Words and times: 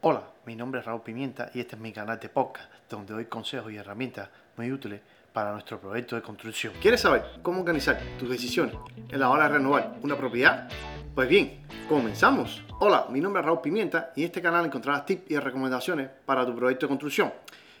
Hola, 0.00 0.22
mi 0.46 0.54
nombre 0.54 0.78
es 0.78 0.86
Raúl 0.86 1.02
Pimienta 1.02 1.50
y 1.52 1.58
este 1.58 1.74
es 1.74 1.82
mi 1.82 1.92
canal 1.92 2.20
de 2.20 2.28
podcast 2.28 2.70
donde 2.88 3.14
doy 3.14 3.24
consejos 3.24 3.72
y 3.72 3.78
herramientas 3.78 4.28
muy 4.56 4.70
útiles 4.70 5.00
para 5.32 5.50
nuestro 5.50 5.80
proyecto 5.80 6.14
de 6.14 6.22
construcción. 6.22 6.72
¿Quieres 6.80 7.00
saber 7.00 7.40
cómo 7.42 7.62
organizar 7.62 8.00
tus 8.16 8.30
decisiones 8.30 8.76
en 8.96 9.18
la 9.18 9.28
hora 9.28 9.48
de 9.48 9.54
renovar 9.54 9.96
una 10.00 10.16
propiedad? 10.16 10.68
Pues 11.16 11.28
bien, 11.28 11.66
comenzamos. 11.88 12.62
Hola, 12.78 13.06
mi 13.10 13.20
nombre 13.20 13.40
es 13.40 13.46
Raúl 13.46 13.60
Pimienta 13.60 14.12
y 14.14 14.20
en 14.20 14.26
este 14.26 14.40
canal 14.40 14.66
encontrarás 14.66 15.04
tips 15.04 15.32
y 15.32 15.36
recomendaciones 15.36 16.08
para 16.24 16.46
tu 16.46 16.54
proyecto 16.54 16.86
de 16.86 16.90
construcción. 16.90 17.32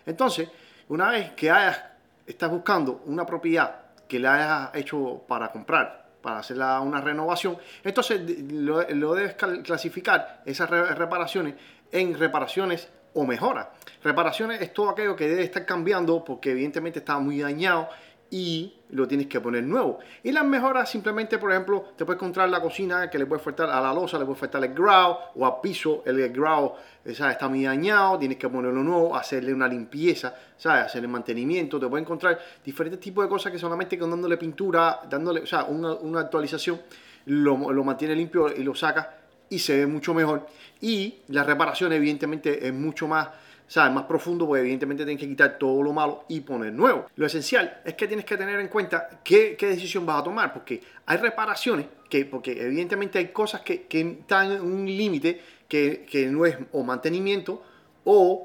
Entonces, 0.04 0.48
una 0.88 1.10
vez 1.10 1.30
que 1.34 1.52
hayas, 1.52 1.80
estás 2.26 2.50
buscando 2.50 3.00
una 3.06 3.24
propiedad 3.24 3.76
que 4.08 4.18
le 4.18 4.26
hayas 4.26 4.74
hecho 4.74 5.22
para 5.28 5.52
comprar, 5.52 6.08
para 6.20 6.40
hacer 6.40 6.56
una 6.56 7.00
renovación, 7.00 7.56
entonces 7.84 8.20
lo, 8.52 8.82
lo 8.90 9.14
debes 9.14 9.34
clasificar 9.62 10.42
esas 10.44 10.68
reparaciones 10.68 11.54
en 11.92 12.18
reparaciones 12.18 12.88
o 13.14 13.24
mejoras. 13.24 13.68
Reparaciones 14.02 14.60
es 14.60 14.72
todo 14.72 14.90
aquello 14.90 15.16
que 15.16 15.28
debe 15.28 15.42
estar 15.42 15.64
cambiando 15.66 16.24
porque 16.24 16.52
evidentemente 16.52 17.00
está 17.00 17.18
muy 17.18 17.40
dañado 17.40 17.88
y 18.30 18.74
lo 18.90 19.08
tienes 19.08 19.26
que 19.26 19.40
poner 19.40 19.64
nuevo. 19.64 19.98
Y 20.22 20.32
las 20.32 20.44
mejoras 20.44 20.90
simplemente, 20.90 21.38
por 21.38 21.50
ejemplo, 21.50 21.92
te 21.96 22.04
puedes 22.04 22.18
encontrar 22.18 22.48
la 22.48 22.60
cocina 22.60 23.08
que 23.08 23.18
le 23.18 23.26
puede 23.26 23.42
faltar 23.42 23.70
a 23.70 23.80
la 23.80 23.92
losa, 23.92 24.18
le 24.18 24.24
puede 24.24 24.38
faltar 24.38 24.62
el 24.64 24.74
grout 24.74 25.16
o 25.34 25.46
al 25.46 25.60
piso, 25.62 26.02
el 26.04 26.30
grout 26.30 26.74
está 27.04 27.48
muy 27.48 27.64
dañado, 27.64 28.18
tienes 28.18 28.38
que 28.38 28.48
ponerlo 28.48 28.82
nuevo, 28.82 29.16
hacerle 29.16 29.54
una 29.54 29.66
limpieza, 29.66 30.34
¿sabes? 30.56 30.84
hacerle 30.84 31.08
mantenimiento, 31.08 31.80
te 31.80 31.86
puedes 31.86 32.04
encontrar 32.04 32.38
diferentes 32.64 33.00
tipos 33.00 33.24
de 33.24 33.28
cosas 33.28 33.50
que 33.50 33.58
solamente 33.58 33.98
con 33.98 34.10
dándole 34.10 34.36
pintura, 34.36 35.00
dándole, 35.08 35.40
o 35.40 35.46
sea, 35.46 35.64
una, 35.64 36.20
actualización, 36.20 36.80
lo, 37.26 37.72
lo 37.72 37.84
mantiene 37.84 38.14
limpio 38.14 38.54
y 38.54 38.62
lo 38.62 38.74
saca 38.74 39.17
y 39.50 39.58
se 39.58 39.78
ve 39.78 39.86
mucho 39.86 40.14
mejor. 40.14 40.46
Y 40.80 41.18
la 41.28 41.44
reparación 41.44 41.92
evidentemente 41.92 42.66
es 42.66 42.72
mucho 42.72 43.08
más, 43.08 43.28
¿sabes? 43.66 43.92
más 43.92 44.04
profundo 44.04 44.46
porque 44.46 44.60
evidentemente 44.60 45.04
tienes 45.04 45.20
que 45.20 45.28
quitar 45.28 45.58
todo 45.58 45.82
lo 45.82 45.92
malo 45.92 46.24
y 46.28 46.40
poner 46.40 46.72
nuevo. 46.72 47.06
Lo 47.16 47.26
esencial 47.26 47.80
es 47.84 47.94
que 47.94 48.06
tienes 48.06 48.24
que 48.24 48.36
tener 48.36 48.58
en 48.60 48.68
cuenta 48.68 49.20
qué, 49.24 49.56
qué 49.58 49.66
decisión 49.66 50.06
vas 50.06 50.20
a 50.20 50.24
tomar 50.24 50.52
porque 50.52 50.82
hay 51.06 51.18
reparaciones 51.18 51.86
que, 52.08 52.24
porque 52.24 52.60
evidentemente 52.62 53.18
hay 53.18 53.28
cosas 53.28 53.60
que, 53.62 53.82
que 53.82 54.00
están 54.00 54.52
en 54.52 54.60
un 54.62 54.86
límite 54.86 55.40
que, 55.68 56.06
que, 56.10 56.26
no 56.26 56.46
es 56.46 56.56
o 56.72 56.82
mantenimiento 56.82 57.62
o, 58.04 58.44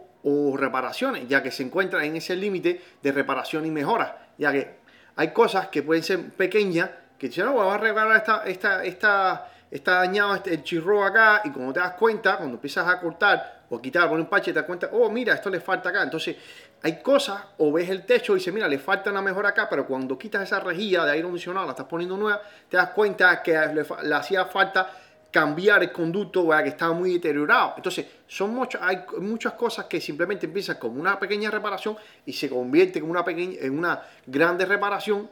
reparaciones, 0.57 1.27
ya 1.27 1.43
que 1.43 1.51
se 1.51 1.63
encuentra 1.63 2.05
en 2.05 2.15
ese 2.15 2.35
límite 2.35 2.79
de 3.01 3.11
reparación 3.11 3.65
y 3.65 3.71
mejora, 3.71 4.29
ya 4.37 4.53
que 4.53 4.75
hay 5.17 5.33
cosas 5.33 5.67
que 5.67 5.83
pueden 5.83 6.01
ser 6.01 6.29
pequeñas 6.31 6.89
que 7.17 7.31
si 7.31 7.41
no, 7.41 7.53
vamos 7.55 7.75
a 7.75 7.77
reparar 7.77 8.17
esta, 8.17 8.43
esta, 8.45 8.83
esta 8.83 9.51
está 9.73 9.95
dañado 9.95 10.35
este, 10.35 10.53
el 10.53 10.63
chirro 10.63 11.03
acá 11.03 11.41
y 11.43 11.49
cuando 11.49 11.73
te 11.73 11.79
das 11.79 11.93
cuenta, 11.93 12.37
cuando 12.37 12.55
empiezas 12.55 12.87
a 12.87 12.99
cortar 12.99 13.63
o 13.69 13.77
a 13.77 13.81
quitar, 13.81 14.07
poner 14.07 14.21
un 14.23 14.29
parche, 14.29 14.53
te 14.53 14.59
das 14.59 14.67
cuenta, 14.67 14.89
oh, 14.91 15.09
mira, 15.09 15.33
esto 15.33 15.49
le 15.49 15.59
falta 15.59 15.89
acá. 15.89 16.03
Entonces, 16.03 16.35
hay 16.83 17.01
cosas, 17.01 17.41
o 17.57 17.71
ves 17.71 17.89
el 17.89 18.05
techo 18.05 18.33
y 18.33 18.35
dices, 18.35 18.53
mira, 18.53 18.67
le 18.67 18.77
falta 18.77 19.09
una 19.09 19.23
mejor 19.23 19.47
acá, 19.47 19.67
pero 19.67 19.87
cuando 19.87 20.15
quitas 20.15 20.43
esa 20.43 20.59
rejilla 20.59 21.05
de 21.05 21.13
aire 21.13 21.23
acondicionado, 21.23 21.65
la 21.65 21.71
estás 21.71 21.87
poniendo 21.87 22.15
nueva, 22.15 22.39
te 22.69 22.77
das 22.77 22.89
cuenta 22.89 23.41
que 23.41 23.53
le, 23.53 24.13
hacía 24.13 24.45
falta 24.45 24.91
cambiar 25.31 25.81
el 25.81 25.91
conducto, 25.91 26.49
que 26.49 26.69
estaba 26.69 26.93
muy 26.93 27.13
deteriorado. 27.13 27.73
Entonces, 27.77 28.05
son 28.27 28.53
muchas, 28.53 28.79
hay 28.83 29.03
muchas 29.17 29.53
cosas 29.53 29.85
que 29.85 29.99
simplemente 29.99 30.45
empiezan 30.45 30.77
como 30.77 31.01
una 31.01 31.17
pequeña 31.17 31.49
reparación 31.49 31.97
y 32.27 32.33
se 32.33 32.47
convierte 32.47 32.99
en 32.99 33.09
una, 33.09 33.25
pequeña, 33.25 33.57
en 33.59 33.75
una 33.75 34.03
grande 34.27 34.67
reparación 34.67 35.27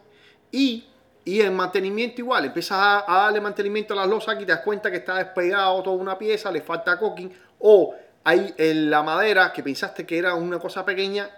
y 0.51 0.85
y 1.23 1.41
en 1.41 1.55
mantenimiento 1.55 2.21
igual, 2.21 2.45
empiezas 2.45 2.77
a, 2.79 3.03
darle 3.07 3.39
mantenimiento 3.41 3.93
a 3.93 3.97
las 3.97 4.07
losas 4.07 4.35
y 4.35 4.45
te 4.45 4.51
das 4.51 4.61
cuenta 4.61 4.89
que 4.89 4.97
está 4.97 5.15
despegado 5.15 5.81
toda 5.83 5.95
una 5.95 6.17
pieza, 6.17 6.51
le 6.51 6.61
falta 6.61 6.97
cooking 6.97 7.31
o 7.59 7.93
hay 8.23 8.53
en 8.57 8.89
la 8.89 9.03
madera 9.03 9.51
que 9.51 9.63
pensaste 9.63 10.05
que 10.05 10.17
era 10.17 10.35
una 10.35 10.59
cosa 10.59 10.85
pequeña, 10.85 11.29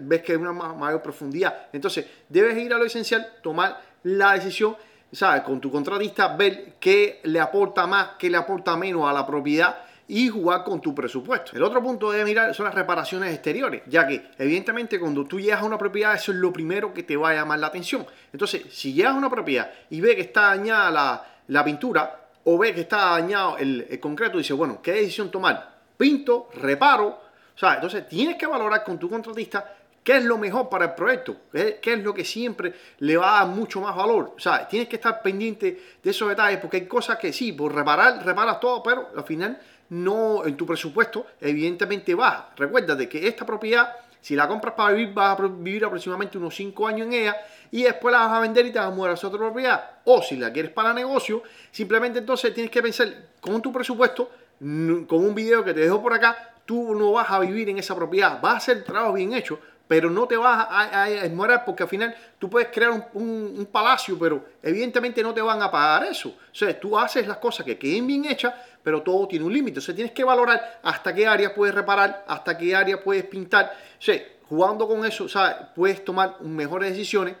ves 0.00 0.22
que 0.22 0.32
es 0.32 0.38
una 0.38 0.52
mayor 0.52 1.02
profundidad. 1.02 1.66
Entonces, 1.72 2.06
debes 2.28 2.56
ir 2.58 2.72
a 2.72 2.78
lo 2.78 2.84
esencial, 2.84 3.26
tomar 3.42 3.80
la 4.04 4.34
decisión, 4.34 4.76
¿sabes? 5.10 5.42
Con 5.42 5.60
tu 5.60 5.70
contratista, 5.70 6.28
ver 6.36 6.74
qué 6.78 7.20
le 7.24 7.40
aporta 7.40 7.86
más, 7.86 8.10
qué 8.18 8.30
le 8.30 8.36
aporta 8.36 8.76
menos 8.76 9.08
a 9.08 9.12
la 9.12 9.26
propiedad 9.26 9.78
y 10.08 10.28
jugar 10.28 10.64
con 10.64 10.80
tu 10.80 10.94
presupuesto. 10.94 11.52
El 11.54 11.62
otro 11.62 11.82
punto 11.82 12.10
de 12.10 12.24
mirar 12.24 12.54
son 12.54 12.64
las 12.64 12.74
reparaciones 12.74 13.32
exteriores, 13.32 13.82
ya 13.86 14.06
que 14.06 14.30
evidentemente 14.38 14.98
cuando 14.98 15.26
tú 15.26 15.38
llegas 15.38 15.60
a 15.60 15.66
una 15.66 15.76
propiedad 15.76 16.14
eso 16.14 16.32
es 16.32 16.38
lo 16.38 16.50
primero 16.50 16.94
que 16.94 17.02
te 17.02 17.16
va 17.16 17.30
a 17.30 17.34
llamar 17.34 17.58
la 17.58 17.66
atención. 17.66 18.06
Entonces, 18.32 18.62
si 18.70 18.94
llegas 18.94 19.14
a 19.14 19.18
una 19.18 19.28
propiedad 19.28 19.70
y 19.90 20.00
ves 20.00 20.14
que 20.16 20.22
está 20.22 20.56
dañada 20.56 21.26
la, 21.46 21.64
pintura 21.64 22.30
o 22.44 22.56
ves 22.56 22.72
que 22.72 22.80
está 22.80 23.10
dañado 23.10 23.58
el, 23.58 24.00
concreto, 24.00 24.38
dices, 24.38 24.56
bueno, 24.56 24.80
¿qué 24.82 24.92
decisión 24.92 25.30
tomar? 25.30 25.76
Pinto, 25.98 26.48
reparo, 26.54 27.08
o 27.08 27.58
sea, 27.58 27.74
entonces 27.74 28.08
tienes 28.08 28.36
que 28.36 28.46
valorar 28.46 28.82
con 28.84 28.98
tu 28.98 29.10
contratista 29.10 29.74
qué 30.02 30.16
es 30.16 30.24
lo 30.24 30.38
mejor 30.38 30.70
para 30.70 30.86
el 30.86 30.94
proyecto, 30.94 31.36
qué, 31.52 31.78
es 31.82 32.02
lo 32.02 32.14
que 32.14 32.24
siempre 32.24 32.72
le 33.00 33.18
va 33.18 33.36
a 33.36 33.44
dar 33.44 33.54
mucho 33.54 33.82
más 33.82 33.94
valor. 33.94 34.32
O 34.36 34.40
sea, 34.40 34.66
tienes 34.66 34.88
que 34.88 34.96
estar 34.96 35.20
pendiente 35.20 35.82
de 36.02 36.10
esos 36.10 36.30
detalles 36.30 36.60
porque 36.60 36.78
hay 36.78 36.86
cosas 36.86 37.18
que 37.18 37.30
sí, 37.30 37.52
por 37.52 37.74
reparar, 37.74 38.24
reparas 38.24 38.58
todo, 38.58 38.82
pero 38.82 39.10
al 39.14 39.24
final 39.24 39.60
no 39.90 40.44
en 40.46 40.56
tu 40.56 40.66
presupuesto, 40.66 41.26
evidentemente 41.40 42.14
baja. 42.14 42.50
Recuérdate 42.56 43.08
que 43.08 43.26
esta 43.26 43.46
propiedad, 43.46 43.94
si 44.20 44.36
la 44.36 44.48
compras 44.48 44.74
para 44.74 44.92
vivir, 44.92 45.14
vas 45.14 45.38
a 45.38 45.42
vivir 45.46 45.84
aproximadamente 45.84 46.38
unos 46.38 46.54
5 46.54 46.86
años 46.86 47.06
en 47.06 47.12
ella 47.14 47.36
y 47.70 47.84
después 47.84 48.12
la 48.12 48.26
vas 48.26 48.32
a 48.32 48.40
vender 48.40 48.66
y 48.66 48.72
te 48.72 48.78
vas 48.78 48.88
a 48.88 48.90
mudar 48.90 49.12
a 49.12 49.14
otra 49.14 49.38
propiedad. 49.38 49.90
O 50.04 50.22
si 50.22 50.36
la 50.36 50.52
quieres 50.52 50.72
para 50.72 50.92
negocio, 50.92 51.42
simplemente 51.70 52.18
entonces 52.18 52.52
tienes 52.54 52.70
que 52.70 52.82
pensar 52.82 53.08
con 53.40 53.62
tu 53.62 53.72
presupuesto, 53.72 54.30
con 54.58 55.24
un 55.24 55.34
video 55.34 55.64
que 55.64 55.72
te 55.72 55.80
dejo 55.80 56.02
por 56.02 56.12
acá, 56.12 56.54
tú 56.66 56.94
no 56.94 57.12
vas 57.12 57.30
a 57.30 57.38
vivir 57.38 57.68
en 57.68 57.78
esa 57.78 57.94
propiedad, 57.94 58.40
vas 58.40 58.54
a 58.54 58.56
hacer 58.58 58.84
trabajo 58.84 59.14
bien 59.14 59.32
hecho, 59.32 59.58
pero 59.88 60.10
no 60.10 60.28
te 60.28 60.36
vas 60.36 60.66
a, 60.70 61.04
a, 61.04 61.64
porque 61.64 61.82
al 61.82 61.88
final 61.88 62.14
tú 62.38 62.48
puedes 62.50 62.68
crear 62.68 63.10
un, 63.14 63.66
palacio, 63.72 64.18
pero 64.18 64.44
evidentemente 64.62 65.22
no 65.22 65.32
te 65.32 65.40
van 65.40 65.62
a 65.62 65.70
pagar 65.70 66.04
eso. 66.04 66.28
O 66.28 66.54
sea, 66.54 66.78
tú 66.78 66.96
haces 66.96 67.26
las 67.26 67.38
cosas 67.38 67.64
que 67.64 67.78
queden 67.78 68.06
bien 68.06 68.26
hechas, 68.26 68.52
pero 68.82 69.02
todo 69.02 69.26
tiene 69.26 69.46
un 69.46 69.52
límite. 69.52 69.78
O 69.78 69.82
sea, 69.82 69.94
tienes 69.94 70.12
que 70.12 70.22
valorar 70.22 70.80
hasta 70.82 71.14
qué 71.14 71.26
área 71.26 71.54
puedes 71.54 71.74
reparar, 71.74 72.24
hasta 72.28 72.56
qué 72.56 72.76
área 72.76 73.02
puedes 73.02 73.24
pintar. 73.24 73.72
O 73.98 74.02
sea, 74.02 74.22
jugando 74.46 74.86
con 74.86 75.04
eso, 75.06 75.26
¿sabes? 75.26 75.56
puedes 75.74 76.04
tomar 76.04 76.40
mejores 76.42 76.90
decisiones 76.90 77.34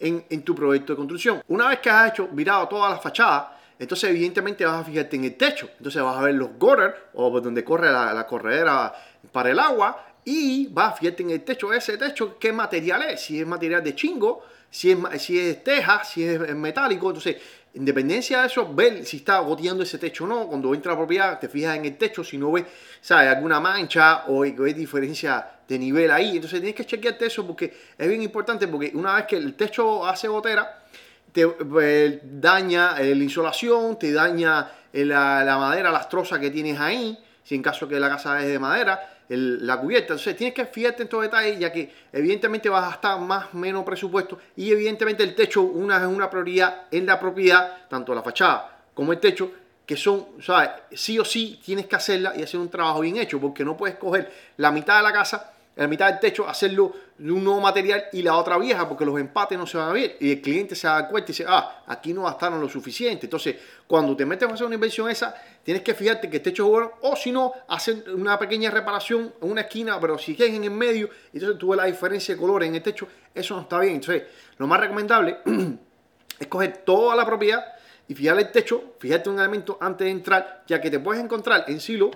en, 0.00 0.24
en 0.28 0.42
tu 0.42 0.54
proyecto 0.54 0.94
de 0.94 0.96
construcción. 0.96 1.42
Una 1.46 1.68
vez 1.68 1.78
que 1.78 1.90
has 1.90 2.10
hecho, 2.10 2.26
virado 2.26 2.66
todas 2.66 2.90
las 2.90 3.00
fachadas, 3.00 3.46
entonces 3.78 4.10
evidentemente 4.10 4.64
vas 4.64 4.80
a 4.80 4.84
fijarte 4.84 5.14
en 5.14 5.24
el 5.24 5.36
techo. 5.36 5.70
Entonces 5.78 6.02
vas 6.02 6.16
a 6.16 6.22
ver 6.22 6.34
los 6.34 6.50
gutters 6.58 6.94
o 7.14 7.40
donde 7.40 7.62
corre 7.62 7.92
la 7.92 8.26
corredera 8.26 8.92
para 9.30 9.50
el 9.50 9.58
agua 9.60 10.13
y 10.24 10.66
va, 10.66 10.92
fíjate 10.92 11.22
en 11.22 11.30
el 11.30 11.42
techo, 11.42 11.72
ese 11.72 11.98
techo, 11.98 12.38
qué 12.38 12.52
material 12.52 13.02
es, 13.02 13.20
si 13.20 13.40
es 13.40 13.46
material 13.46 13.84
de 13.84 13.94
chingo, 13.94 14.42
si 14.70 14.90
es, 14.90 14.98
si 15.18 15.38
es 15.38 15.62
teja, 15.62 16.02
si 16.02 16.24
es 16.24 16.54
metálico, 16.54 17.08
entonces, 17.08 17.36
independencia 17.74 18.40
de 18.40 18.46
eso, 18.46 18.72
ver 18.74 19.04
si 19.04 19.18
está 19.18 19.38
goteando 19.40 19.82
ese 19.82 19.98
techo 19.98 20.24
o 20.24 20.26
no, 20.26 20.46
cuando 20.46 20.74
entra 20.74 20.94
a 20.94 20.96
propiedad, 20.96 21.38
te 21.38 21.48
fijas 21.48 21.76
en 21.76 21.84
el 21.84 21.96
techo, 21.98 22.24
si 22.24 22.38
no 22.38 22.52
ves, 22.52 22.64
¿sabes? 23.00 23.28
alguna 23.28 23.60
mancha 23.60 24.24
o 24.28 24.42
hay 24.44 24.72
diferencia 24.72 25.46
de 25.68 25.78
nivel 25.78 26.10
ahí, 26.10 26.36
entonces 26.36 26.60
tienes 26.60 26.74
que 26.74 26.86
chequearte 26.86 27.26
eso 27.26 27.46
porque 27.46 27.72
es 27.98 28.08
bien 28.08 28.22
importante, 28.22 28.66
porque 28.68 28.92
una 28.94 29.16
vez 29.16 29.26
que 29.26 29.36
el 29.36 29.54
techo 29.54 30.06
hace 30.06 30.28
gotera, 30.28 30.84
te 31.32 31.46
pues, 31.48 32.20
daña 32.22 32.98
la 32.98 33.04
insolación, 33.04 33.98
te 33.98 34.12
daña 34.12 34.70
la, 34.92 35.44
la 35.44 35.58
madera 35.58 35.90
lastrosa 35.90 36.38
que 36.38 36.50
tienes 36.50 36.78
ahí, 36.78 37.18
si 37.42 37.56
en 37.56 37.62
caso 37.62 37.86
que 37.86 37.98
la 38.00 38.08
casa 38.08 38.40
es 38.40 38.48
de 38.48 38.58
madera, 38.58 39.13
la 39.28 39.80
cubierta. 39.80 40.14
Entonces 40.14 40.36
tienes 40.36 40.54
que 40.54 40.66
fijarte 40.66 41.02
en 41.02 41.06
estos 41.06 41.22
detalles, 41.22 41.58
ya 41.58 41.72
que 41.72 41.92
evidentemente 42.12 42.68
vas 42.68 42.84
a 42.84 42.88
gastar 42.88 43.20
más 43.20 43.54
menos 43.54 43.84
presupuesto 43.84 44.38
y 44.56 44.70
evidentemente 44.70 45.22
el 45.22 45.34
techo 45.34 45.62
una, 45.62 45.98
es 45.98 46.06
una 46.06 46.28
prioridad 46.30 46.82
en 46.90 47.06
la 47.06 47.18
propiedad, 47.18 47.88
tanto 47.88 48.14
la 48.14 48.22
fachada 48.22 48.82
como 48.94 49.12
el 49.12 49.20
techo, 49.20 49.50
que 49.84 49.96
son, 49.96 50.26
¿sabes? 50.40 50.70
Sí 50.92 51.18
o 51.18 51.24
sí 51.24 51.60
tienes 51.64 51.86
que 51.86 51.96
hacerla 51.96 52.32
y 52.36 52.42
hacer 52.42 52.58
un 52.58 52.70
trabajo 52.70 53.00
bien 53.00 53.16
hecho, 53.16 53.40
porque 53.40 53.64
no 53.64 53.76
puedes 53.76 53.96
coger 53.96 54.32
la 54.56 54.70
mitad 54.70 54.96
de 54.96 55.02
la 55.02 55.12
casa 55.12 55.53
en 55.76 55.82
la 55.82 55.88
mitad 55.88 56.08
del 56.08 56.20
techo, 56.20 56.48
hacerlo 56.48 56.92
de 57.18 57.32
un 57.32 57.42
nuevo 57.42 57.60
material 57.60 58.04
y 58.12 58.22
la 58.22 58.36
otra 58.36 58.58
vieja, 58.58 58.88
porque 58.88 59.04
los 59.04 59.18
empates 59.18 59.58
no 59.58 59.66
se 59.66 59.76
van 59.76 59.88
a 59.88 59.92
ver. 59.92 60.16
Y 60.20 60.32
el 60.32 60.40
cliente 60.40 60.76
se 60.76 60.86
da 60.86 61.08
cuenta 61.08 61.30
y 61.30 61.32
dice, 61.32 61.44
ah, 61.48 61.82
aquí 61.86 62.12
no 62.12 62.22
gastaron 62.22 62.60
lo 62.60 62.68
suficiente. 62.68 63.26
Entonces, 63.26 63.56
cuando 63.86 64.16
te 64.16 64.24
metes 64.24 64.48
a 64.48 64.52
hacer 64.52 64.66
una 64.66 64.76
inversión 64.76 65.10
esa, 65.10 65.34
tienes 65.64 65.82
que 65.82 65.94
fijarte 65.94 66.30
que 66.30 66.36
el 66.36 66.42
techo 66.42 66.64
es 66.64 66.70
bueno, 66.70 66.92
o 67.02 67.16
si 67.16 67.32
no, 67.32 67.52
hacer 67.68 68.04
una 68.10 68.38
pequeña 68.38 68.70
reparación 68.70 69.34
en 69.42 69.50
una 69.50 69.62
esquina, 69.62 69.98
pero 70.00 70.16
si 70.16 70.36
quieres 70.36 70.54
en 70.54 70.64
el 70.64 70.70
medio, 70.70 71.10
entonces 71.32 71.58
tú 71.58 71.74
la 71.74 71.86
diferencia 71.86 72.34
de 72.34 72.40
colores 72.40 72.68
en 72.68 72.76
el 72.76 72.82
techo, 72.82 73.08
eso 73.34 73.56
no 73.56 73.62
está 73.62 73.80
bien. 73.80 73.96
Entonces, 73.96 74.24
lo 74.58 74.68
más 74.68 74.78
recomendable 74.78 75.38
es 76.38 76.46
coger 76.46 76.78
toda 76.78 77.16
la 77.16 77.26
propiedad 77.26 77.64
y 78.06 78.14
fijar 78.14 78.38
el 78.38 78.52
techo, 78.52 78.94
fijarte 79.00 79.28
un 79.28 79.40
elemento 79.40 79.76
antes 79.80 80.04
de 80.04 80.10
entrar, 80.10 80.62
ya 80.68 80.80
que 80.80 80.90
te 80.90 81.00
puedes 81.00 81.22
encontrar 81.22 81.64
en 81.66 81.80
silo 81.80 82.10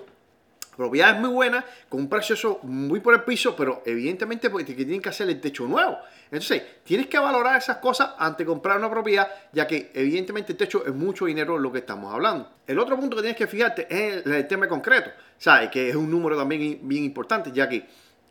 propiedad 0.78 1.16
es 1.16 1.20
muy 1.20 1.30
buena, 1.30 1.64
con 1.88 1.98
un 2.00 2.08
precio 2.08 2.60
muy 2.62 3.00
por 3.00 3.12
el 3.12 3.24
piso, 3.24 3.56
pero 3.56 3.82
evidentemente 3.84 4.48
porque 4.48 4.74
tienen 4.74 5.02
que 5.02 5.08
hacer 5.08 5.28
el 5.28 5.40
techo 5.40 5.66
nuevo. 5.66 5.98
Entonces, 6.26 6.62
tienes 6.84 7.08
que 7.08 7.18
valorar 7.18 7.58
esas 7.58 7.78
cosas 7.78 8.10
antes 8.16 8.38
de 8.38 8.44
comprar 8.46 8.78
una 8.78 8.88
propiedad, 8.88 9.28
ya 9.52 9.66
que 9.66 9.90
evidentemente 9.92 10.52
el 10.52 10.58
techo 10.58 10.86
es 10.86 10.94
mucho 10.94 11.26
dinero 11.26 11.58
lo 11.58 11.72
que 11.72 11.80
estamos 11.80 12.14
hablando. 12.14 12.48
El 12.64 12.78
otro 12.78 12.96
punto 12.96 13.16
que 13.16 13.22
tienes 13.22 13.36
que 13.36 13.48
fijarte 13.48 13.88
es 13.90 14.24
el, 14.24 14.46
tema 14.46 14.68
concreto, 14.68 15.10
¿sabes? 15.36 15.68
Que 15.68 15.88
es 15.88 15.96
un 15.96 16.08
número 16.08 16.36
también 16.36 16.78
bien 16.82 17.02
importante, 17.02 17.50
ya 17.52 17.68
que 17.68 17.84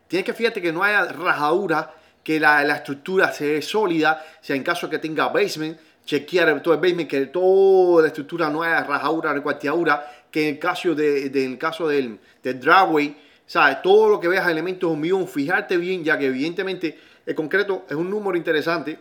tienes 0.06 0.24
que 0.24 0.32
fijarte 0.32 0.62
que 0.62 0.72
no 0.72 0.82
haya 0.82 1.04
rajadura, 1.04 1.92
que 2.24 2.40
la, 2.40 2.64
la 2.64 2.76
estructura 2.76 3.30
sea 3.30 3.60
sólida, 3.60 4.24
sea 4.40 4.56
en 4.56 4.62
caso 4.62 4.88
que 4.88 4.98
tenga 4.98 5.28
basement, 5.28 5.78
chequear 6.06 6.62
todo 6.62 6.72
el 6.72 6.80
basement, 6.80 7.10
que 7.10 7.26
toda 7.26 8.00
la 8.00 8.08
estructura 8.08 8.48
no 8.48 8.62
haya 8.62 8.82
rajadura, 8.84 9.34
recuarteadura, 9.34 10.17
que 10.30 10.48
en 10.48 10.54
el 10.54 10.60
caso, 10.60 10.94
de, 10.94 11.56
caso 11.58 11.88
del, 11.88 12.18
del 12.42 12.60
driveway, 12.60 13.16
¿sabes? 13.46 13.82
Todo 13.82 14.08
lo 14.08 14.20
que 14.20 14.28
veas 14.28 14.46
elementos 14.48 14.90
hormigón, 14.90 15.26
fijarte 15.26 15.76
bien, 15.76 16.04
ya 16.04 16.18
que 16.18 16.26
evidentemente 16.26 16.98
el 17.24 17.34
concreto 17.34 17.84
es 17.88 17.96
un 17.96 18.10
número 18.10 18.36
interesante 18.36 18.98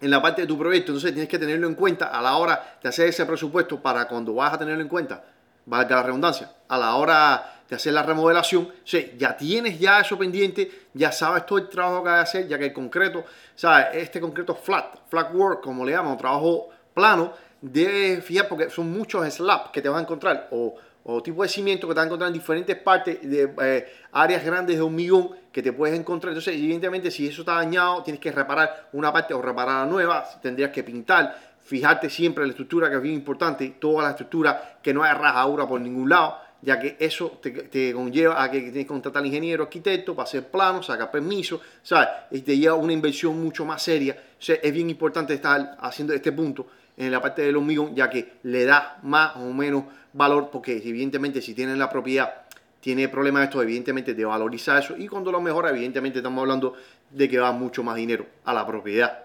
en 0.00 0.10
la 0.10 0.20
parte 0.20 0.42
de 0.42 0.48
tu 0.48 0.58
proyecto, 0.58 0.92
entonces 0.92 1.12
tienes 1.12 1.28
que 1.28 1.38
tenerlo 1.38 1.66
en 1.66 1.74
cuenta 1.74 2.06
a 2.06 2.20
la 2.20 2.36
hora 2.36 2.78
de 2.82 2.88
hacer 2.88 3.08
ese 3.08 3.24
presupuesto 3.24 3.80
para 3.80 4.06
cuando 4.06 4.34
vas 4.34 4.52
a 4.52 4.58
tenerlo 4.58 4.82
en 4.82 4.88
cuenta, 4.88 5.24
valga 5.64 5.96
la 5.96 6.02
redundancia, 6.02 6.52
a 6.68 6.78
la 6.78 6.96
hora 6.96 7.62
de 7.68 7.76
hacer 7.76 7.92
la 7.92 8.02
remodelación, 8.02 8.64
o 8.64 9.16
ya 9.16 9.36
tienes 9.36 9.78
ya 9.80 10.00
eso 10.00 10.18
pendiente, 10.18 10.88
ya 10.92 11.10
sabes 11.10 11.46
todo 11.46 11.58
el 11.58 11.68
trabajo 11.68 12.04
que 12.04 12.10
hay 12.10 12.16
que 12.16 12.22
hacer, 12.22 12.48
ya 12.48 12.58
que 12.58 12.66
el 12.66 12.72
concreto, 12.72 13.24
¿sabes? 13.54 13.86
Este 13.94 14.20
concreto 14.20 14.54
flat, 14.54 14.98
flat 15.08 15.34
work, 15.34 15.62
como 15.62 15.84
le 15.84 15.92
llaman, 15.92 16.16
trabajo 16.16 16.68
plano, 16.94 17.32
debes 17.72 18.24
fijar 18.24 18.48
porque 18.48 18.70
son 18.70 18.90
muchos 18.92 19.26
slabs 19.32 19.70
que 19.70 19.82
te 19.82 19.88
vas 19.88 19.98
a 19.98 20.02
encontrar 20.02 20.48
o, 20.50 20.74
o 21.04 21.22
tipo 21.22 21.42
de 21.42 21.48
cimiento 21.48 21.86
que 21.86 21.94
te 21.94 21.98
vas 21.98 22.04
a 22.04 22.06
encontrar 22.06 22.28
en 22.28 22.34
diferentes 22.34 22.76
partes 22.76 23.22
de 23.22 23.52
eh, 23.62 23.86
áreas 24.12 24.44
grandes 24.44 24.76
de 24.76 24.82
un 24.82 24.94
millón 24.94 25.30
que 25.52 25.62
te 25.62 25.72
puedes 25.72 25.98
encontrar. 25.98 26.32
Entonces, 26.32 26.54
evidentemente, 26.54 27.10
si 27.10 27.28
eso 27.28 27.42
está 27.42 27.54
dañado, 27.54 28.02
tienes 28.02 28.20
que 28.20 28.32
reparar 28.32 28.88
una 28.92 29.12
parte 29.12 29.32
o 29.32 29.40
reparar 29.40 29.86
la 29.86 29.90
nueva, 29.90 30.24
tendrías 30.42 30.70
que 30.70 30.82
pintar, 30.82 31.38
fijarte 31.60 32.10
siempre 32.10 32.42
en 32.42 32.48
la 32.48 32.52
estructura, 32.52 32.90
que 32.90 32.96
es 32.96 33.02
bien 33.02 33.14
importante, 33.14 33.76
toda 33.78 34.02
la 34.02 34.10
estructura, 34.10 34.78
que 34.82 34.92
no 34.92 35.02
haya 35.02 35.14
rajadura 35.14 35.66
por 35.66 35.80
ningún 35.80 36.08
lado 36.08 36.46
ya 36.62 36.80
que 36.80 36.96
eso 36.98 37.38
te, 37.40 37.92
conlleva 37.92 38.42
a 38.42 38.50
que 38.50 38.58
tienes 38.58 38.84
que 38.84 38.86
contratar 38.86 39.20
al 39.20 39.26
ingeniero 39.26 39.64
arquitecto 39.64 40.14
para 40.16 40.24
hacer 40.24 40.48
planos, 40.48 40.86
sacar 40.86 41.10
permiso, 41.10 41.60
¿sabes? 41.82 42.08
Y 42.30 42.40
te 42.40 42.56
lleva 42.58 42.74
una 42.74 42.92
inversión 42.92 43.40
mucho 43.40 43.64
más 43.64 43.82
seria. 43.82 44.14
O 44.14 44.52
es 44.52 44.72
bien 44.72 44.90
importante 44.90 45.34
estar 45.34 45.76
haciendo 45.80 46.12
este 46.12 46.32
punto 46.32 46.66
en 46.96 47.10
la 47.10 47.20
parte 47.20 47.42
del 47.42 47.56
hormigón, 47.56 47.94
ya 47.94 48.08
que 48.08 48.34
le 48.42 48.64
da 48.64 48.98
más 49.02 49.36
o 49.36 49.52
menos 49.52 49.84
valor, 50.12 50.50
porque 50.50 50.76
evidentemente 50.76 51.42
si 51.42 51.54
tienes 51.54 51.76
la 51.76 51.90
propiedad, 51.90 52.32
tiene 52.80 53.08
problemas 53.08 53.44
esto, 53.44 53.62
evidentemente 53.62 54.14
te 54.14 54.24
valoriza 54.24 54.78
eso, 54.78 54.96
y 54.96 55.08
cuando 55.08 55.32
lo 55.32 55.40
mejora, 55.40 55.70
evidentemente 55.70 56.18
estamos 56.20 56.40
hablando 56.40 56.74
de 57.10 57.28
que 57.28 57.38
va 57.38 57.52
mucho 57.52 57.82
más 57.82 57.96
dinero 57.96 58.26
a 58.44 58.54
la 58.54 58.66
propiedad. 58.66 59.24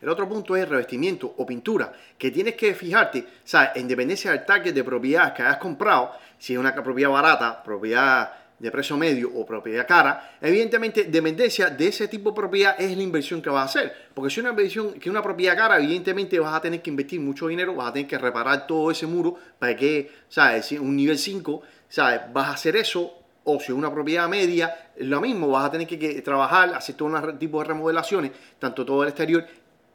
El 0.00 0.08
otro 0.08 0.28
punto 0.28 0.56
es 0.56 0.68
revestimiento 0.68 1.32
o 1.36 1.46
pintura, 1.46 1.92
que 2.18 2.30
tienes 2.30 2.54
que 2.54 2.74
fijarte, 2.74 3.26
¿sabes? 3.44 3.70
En 3.76 3.88
dependencia 3.88 4.30
del 4.30 4.44
target 4.44 4.74
de 4.74 4.84
propiedad 4.84 5.34
que 5.34 5.42
hayas 5.42 5.58
comprado, 5.58 6.12
si 6.38 6.54
es 6.54 6.58
una 6.58 6.74
propiedad 6.74 7.10
barata, 7.10 7.62
propiedad 7.62 8.32
de 8.62 8.70
precio 8.70 8.96
medio 8.96 9.28
o 9.34 9.44
propiedad 9.44 9.88
cara, 9.88 10.38
evidentemente 10.40 11.02
dependencia 11.04 11.68
de 11.68 11.88
ese 11.88 12.06
tipo 12.06 12.30
de 12.30 12.36
propiedad 12.36 12.80
es 12.80 12.96
la 12.96 13.02
inversión 13.02 13.42
que 13.42 13.50
vas 13.50 13.62
a 13.62 13.64
hacer. 13.64 13.92
Porque 14.14 14.30
si 14.30 14.38
una 14.38 14.50
inversión, 14.50 14.92
que 15.00 15.10
una 15.10 15.20
propiedad 15.20 15.56
cara, 15.56 15.78
evidentemente 15.78 16.38
vas 16.38 16.54
a 16.54 16.60
tener 16.60 16.80
que 16.80 16.90
invertir 16.90 17.18
mucho 17.18 17.48
dinero, 17.48 17.74
vas 17.74 17.88
a 17.88 17.92
tener 17.94 18.08
que 18.08 18.16
reparar 18.16 18.68
todo 18.68 18.92
ese 18.92 19.04
muro 19.04 19.36
para 19.58 19.74
que, 19.74 20.12
¿sabes? 20.28 20.70
Un 20.72 20.94
nivel 20.94 21.18
5, 21.18 21.60
¿sabes? 21.88 22.20
Vas 22.32 22.46
a 22.46 22.52
hacer 22.52 22.76
eso. 22.76 23.18
O 23.44 23.58
si 23.58 23.64
es 23.64 23.70
una 23.70 23.92
propiedad 23.92 24.28
media, 24.28 24.90
lo 24.98 25.20
mismo, 25.20 25.48
vas 25.48 25.64
a 25.64 25.72
tener 25.72 25.88
que, 25.88 26.22
trabajar, 26.22 26.72
hacer 26.74 26.94
todo 26.94 27.08
un 27.08 27.38
tipo 27.40 27.58
de 27.58 27.64
remodelaciones, 27.64 28.30
tanto 28.60 28.86
todo 28.86 29.02
el 29.02 29.08
exterior 29.08 29.44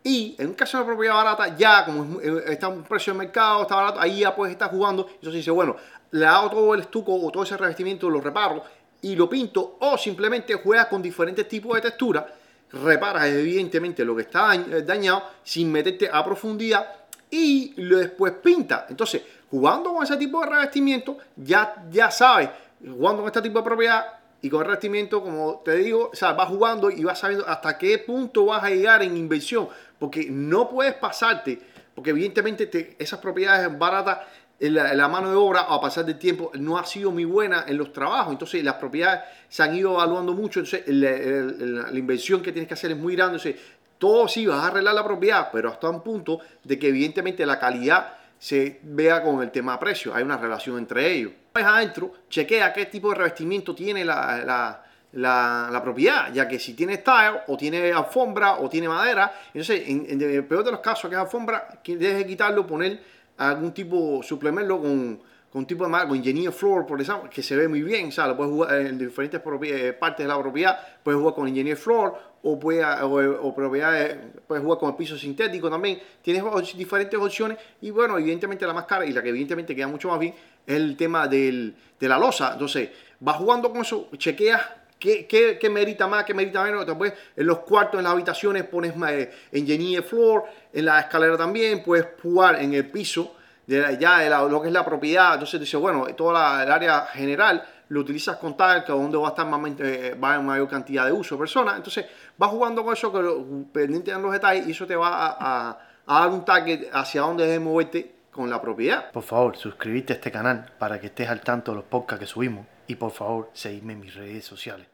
y 0.07 0.38
en 0.38 0.48
un 0.48 0.54
caso 0.54 0.77
de 0.77 0.83
una 0.83 0.94
propiedad 0.94 1.15
barata, 1.15 1.57
ya 1.57 1.83
como 1.83 2.21
eh, 2.21 2.44
está 2.48 2.69
un 2.69 2.81
precio 2.83 3.12
de 3.12 3.19
mercado, 3.19 3.63
está 3.63 3.75
barato, 3.75 4.00
ahí 4.00 4.19
ya 4.21 4.33
puedes 4.33 4.54
estar 4.54 4.71
jugando. 4.71 5.06
Entonces 5.06 5.33
dice, 5.33 5.51
bueno, 5.51 5.75
le 6.12 6.25
hago 6.25 6.50
todo 6.50 6.74
el 6.75 6.80
estuco 6.80 7.13
o 7.13 7.30
todo 7.30 7.44
ese 7.44 7.57
revestimiento, 7.57 8.09
lo 8.09 8.21
reparo 8.21 8.63
y 9.01 9.18
lo 9.18 9.30
pinto. 9.30 9.75
O 9.81 9.98
simplemente 9.98 10.54
juegas 10.54 10.86
con 10.86 11.01
diferentes 11.01 11.45
tipos 11.50 11.75
de 11.75 11.81
textura, 11.81 12.25
reparas 12.71 13.25
evidentemente 13.25 14.06
lo 14.06 14.15
que 14.15 14.21
está 14.21 14.56
eh, 14.56 14.81
dañado 14.83 15.24
sin 15.44 15.69
meterte 15.69 16.09
a 16.09 16.24
profundidad 16.24 16.88
y 17.30 17.74
después 17.75 18.31
pinta. 18.42 18.86
Entonces, 18.89 19.24
jugando 19.51 19.94
con 19.94 20.06
ese 20.06 20.15
tipo 20.15 20.39
de 20.39 20.50
revestimiento, 20.50 21.18
ya, 21.36 21.83
ya 21.92 22.09
sabes, 22.12 22.50
jugando 22.80 23.24
con 23.24 23.25
este 23.25 23.42
tipo 23.42 23.59
de 23.59 23.65
propiedad, 23.65 24.17
y 24.42 24.50
con 24.50 24.62
el 24.62 24.68
revestimiento, 24.68 25.22
como 25.24 25.62
te 25.66 25.75
digo, 25.78 26.12
o 26.13 26.16
sea, 26.16 26.34
vas 26.34 26.48
jugando 26.48 26.92
y 26.92 27.04
vas 27.04 27.19
sabiendo 27.19 27.48
hasta 27.48 27.78
qué 27.78 27.98
punto 27.98 28.45
vas 28.45 28.63
a 28.63 28.69
llegar 28.69 29.01
en 29.01 29.18
inversión. 29.18 29.68
Porque 29.98 30.28
no 30.30 30.69
puedes 30.69 30.94
pasarte, 30.94 31.60
porque 31.95 32.12
evidentemente 32.12 32.95
esas 33.00 33.19
propiedades 33.19 33.78
baratas, 33.78 34.19
la, 34.60 34.94
la, 34.94 35.07
mano 35.07 35.30
de 35.30 35.36
obra 35.36 35.62
a 35.62 35.81
pasar 35.81 36.06
del 36.06 36.19
tiempo 36.19 36.51
no 36.56 36.78
ha 36.78 36.86
sido 36.86 37.12
muy 37.12 37.25
buena 37.25 37.66
en 37.68 37.78
los 37.78 37.92
trabajos. 37.92 38.31
Entonces 38.31 38.63
las 38.63 38.75
propiedades 38.75 39.22
se 39.50 39.63
han 39.63 39.75
ido 39.75 39.94
evaluando 39.94 40.34
mucho. 40.34 40.60
Entonces 40.60 40.83
la, 40.88 41.98
inversión 41.98 42.44
que 42.44 42.51
tienes 42.51 42.68
que 42.68 42.75
hacer 42.75 42.92
es 42.92 42.98
muy 42.98 43.16
grande. 43.16 43.38
Entonces 43.38 43.60
todo 43.98 44.28
sí 44.28 44.45
vas 44.45 44.63
a 44.63 44.68
arreglar 44.68 44.94
la 44.94 45.04
propiedad, 45.04 45.50
pero 45.51 45.69
hasta 45.69 45.90
un 45.90 46.01
punto 46.01 46.40
de 46.63 46.78
que 46.78 46.90
evidentemente 46.90 47.44
la 47.44 47.60
calidad 47.60 48.17
se 48.39 48.80
vea 48.84 49.22
con 49.24 49.42
el 49.42 49.51
tema 49.51 49.80
precio. 49.80 50.13
Hay 50.13 50.24
una 50.24 50.38
relación 50.38 50.78
entre 50.78 51.12
ellos. 51.12 51.31
Adentro, 51.54 52.12
chequea 52.30 52.72
qué 52.72 52.86
tipo 52.86 53.10
de 53.10 53.16
revestimiento 53.16 53.74
tiene 53.74 54.06
la, 54.06 54.84
la, 55.13 55.81
propiedad, 55.84 56.31
ya 56.31 56.48
que 56.48 56.60
si 56.60 56.74
tiene 56.74 56.98
tile 56.98 57.42
o 57.48 57.57
tiene 57.57 57.92
alfombra 57.92 58.57
o 58.57 58.69
tiene 58.69 58.88
madera, 58.88 59.34
entonces 59.48 59.88
en, 59.88 60.22
el 60.22 60.45
peor 60.45 60.63
de 60.63 60.72
los 60.72 60.81
casos 60.81 61.10
que 61.10 61.16
es 61.16 61.22
alfombra, 61.22 61.80
debes 61.84 62.25
quitarlo, 62.25 62.68
poner 62.68 63.01
algún 63.38 63.74
tipo, 63.74 64.22
suplementarlo 64.22 64.81
con, 64.81 65.16
con 65.18 65.26
un 65.57 65.65
tipo 65.65 65.88
de 65.88 65.92
con 65.92 66.15
engineer 66.15 66.51
floor, 66.51 66.86
por 66.86 67.01
ejemplo, 67.01 67.30
que 67.30 67.42
se 67.42 67.56
ve 67.56 67.68
muy 67.68 67.81
bien, 67.81 68.12
o 68.15 68.27
lo 68.27 68.38
puedes 68.38 68.51
jugar 68.51 68.75
en 68.81 68.98
diferentes 68.98 69.42
eh, 69.63 69.94
partes 69.94 70.24
de 70.24 70.27
la 70.27 70.39
propiedad, 70.39 70.80
puedes 71.04 71.19
jugar 71.19 71.36
con 71.36 71.48
engineer 71.48 71.77
floor 71.77 72.15
o, 72.44 72.59
puede, 72.59 72.83
o, 72.86 73.56
propiedades, 73.56 74.18
puedes 74.48 74.63
jugar 74.63 74.80
con 74.80 74.89
el 74.89 74.95
piso 74.95 75.18
sintético 75.18 75.69
también, 75.69 76.00
tienes 76.21 76.44
diferentes 76.75 77.19
opciones 77.19 77.57
y 77.81 77.89
bueno, 77.89 78.18
evidentemente 78.18 78.65
la 78.68 78.74
más 78.74 78.86
cara 78.86 79.06
y 79.06 79.12
la 79.12 79.24
que 79.24 79.30
evidentemente 79.30 79.75
queda 79.75 79.88
mucho 79.88 80.09
más 80.09 80.19
bien 80.19 80.33
es 80.65 80.75
el 80.75 80.95
tema 80.95 81.27
del, 81.27 81.75
de 82.00 82.07
la 82.07 82.19
losa, 82.19 82.54
entonces 82.54 82.89
vas 83.19 83.38
jugando 83.38 83.71
con 83.71 83.81
eso, 83.81 84.09
chequeas 84.18 84.62
¿Qué, 85.00 85.27
qué, 85.27 85.59
qué 85.59 85.69
merita 85.69 86.07
más, 86.07 86.24
qué 86.24 86.33
merita 86.33 86.63
menos? 86.63 86.83
Después 86.83 87.13
en 87.36 87.45
los 87.45 87.59
cuartos, 87.59 88.00
en 88.00 88.06
las 88.06 88.13
habitaciones 88.13 88.63
pones 88.63 88.94
eh, 89.12 89.31
engineer 89.51 90.01
floor, 90.01 90.45
en 90.74 90.86
la 90.86 91.01
escalera 91.01 91.38
también, 91.38 91.83
puedes 91.83 92.07
jugar 92.19 92.59
en 92.59 92.74
el 92.74 92.89
piso, 92.89 93.37
de 93.68 93.98
ya 94.00 94.19
de 94.19 94.30
lo 94.30 94.62
que 94.62 94.69
es 94.69 94.74
la 94.74 94.84
propiedad. 94.84 95.34
Entonces 95.34 95.60
dice, 95.60 95.78
bueno, 95.78 96.06
toda 96.16 96.64
el 96.64 96.72
área 96.72 97.02
general 97.08 97.64
lo 97.90 98.02
utilizas 98.02 98.38
con 98.38 98.58
tal, 98.58 98.84
que 98.84 98.92
donde 98.92 99.18
va 99.18 99.28
a 99.28 99.30
estar 99.30 99.46
más, 99.46 99.62
eh, 99.80 100.18
va 100.22 100.36
en 100.36 100.46
mayor 100.46 100.68
cantidad 100.68 101.06
de 101.06 101.12
uso 101.12 101.38
personas. 101.38 101.76
Entonces 101.76 102.06
vas 102.38 102.50
jugando 102.50 102.83
con 102.83 102.94
eso, 102.94 103.12
que 103.12 103.69
pendiente 103.71 104.12
en 104.12 104.21
los 104.21 104.31
detalles, 104.31 104.68
y 104.68 104.71
eso 104.71 104.88
te 104.88 104.95
va 104.95 105.38
a, 105.40 105.78
dar 106.07 106.30
un 106.30 106.45
target 106.45 106.90
hacia 106.94 107.21
dónde 107.21 107.45
debes 107.45 107.62
moverte 107.62 108.16
con 108.31 108.50
la 108.50 108.62
propiedad. 108.62 109.12
Por 109.12 109.24
favor, 109.24 109.57
suscríbete 109.57 110.14
a 110.14 110.16
este 110.16 110.31
canal 110.31 110.71
para 110.78 111.00
que 111.00 111.07
estés 111.07 111.30
al 111.30 111.42
tanto 111.42 111.71
de 111.71 111.78
los 111.78 111.86
podcasts 111.86 112.19
que 112.19 112.28
subimos 112.28 112.66
y 112.88 112.95
por 112.95 113.12
favor, 113.12 113.50
seguidme 113.54 113.94
en 113.94 114.00
mis 114.00 114.16
redes 114.16 114.45
sociales. 114.45 114.88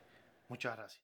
Muchas 0.48 0.76
gracias. 0.76 1.02